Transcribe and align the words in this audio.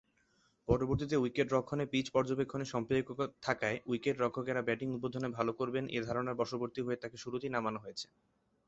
পরবর্তীতে 0.67 1.15
উইকেট-রক্ষণে 1.15 1.85
পীচ 1.85 2.05
পর্যবেক্ষণে 2.09 2.65
সম্পৃক্ততা 2.65 3.25
থাকায় 3.43 3.77
উইকেট-রক্ষকেরা 3.85 4.61
ব্যাটিং 4.63 4.87
উদ্বোধনে 4.91 5.29
ভাল 5.37 5.47
করবেন 5.59 5.85
এ 5.89 5.99
ধারনার 6.07 6.39
বশবর্তী 6.41 6.81
হয়ে 6.83 7.01
তাকে 7.03 7.17
শুরুতেই 7.17 7.53
নামানো 7.53 7.79
হয়েছে। 7.81 8.07